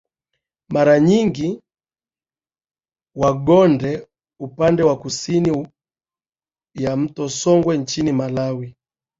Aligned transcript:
Mara 0.69 0.99
nyingi 0.99 1.61
Wagonde 3.15 4.07
upande 4.39 4.83
wa 4.83 4.99
kusini 4.99 5.67
ya 6.75 6.97
mto 6.97 7.29
Songwe 7.29 7.77
nchini 7.77 8.11
Malawi 8.11 8.75